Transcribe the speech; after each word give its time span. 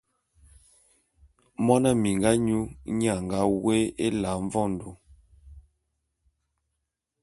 Mona 1.65 1.89
minga 2.01 2.31
nyu 2.45 2.59
nnye 2.89 3.07
a 3.17 3.17
nga 3.23 3.39
woé 3.61 3.77
Ela 4.05 4.31
Mvondo. 4.43 4.89